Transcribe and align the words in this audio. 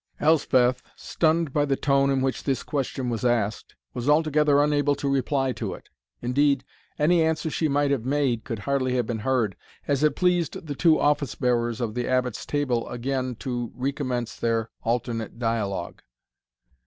Elspeth, 0.19 0.81
stunned 0.95 1.53
by 1.53 1.63
the 1.63 1.75
tone 1.75 2.09
in 2.09 2.21
which 2.23 2.43
this 2.43 2.63
question 2.63 3.07
was 3.07 3.23
asked, 3.23 3.75
was 3.93 4.09
altogether 4.09 4.63
unable 4.63 4.95
to 4.95 5.07
reply 5.07 5.51
to 5.51 5.75
it. 5.75 5.89
Indeed, 6.23 6.65
any 6.97 7.21
answer 7.23 7.51
she 7.51 7.67
might 7.67 7.91
have 7.91 8.03
made 8.03 8.43
could 8.43 8.57
hardly 8.57 8.95
have 8.95 9.05
been 9.05 9.19
heard, 9.19 9.55
as 9.87 10.01
it 10.01 10.15
pleased 10.15 10.65
the 10.65 10.73
two 10.73 10.99
office 10.99 11.35
bearers 11.35 11.79
of 11.79 11.93
the 11.93 12.07
Abbot's 12.07 12.47
table 12.47 12.89
again 12.89 13.35
to 13.41 13.71
recommence 13.75 14.35
their 14.35 14.71
alternate 14.81 15.37
dialogue. 15.37 16.01